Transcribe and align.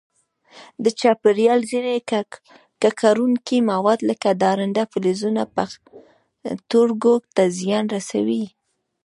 د 0.83 0.85
چاپېریال 0.99 1.59
ځیني 1.71 1.95
ککړونکي 2.83 3.57
مواد 3.71 3.99
لکه 4.09 4.27
درانده 4.41 4.83
فلزونه 4.91 5.41
پښتورګو 5.55 7.15
ته 7.35 7.43
زیان 7.59 7.85
رسوي. 7.95 8.45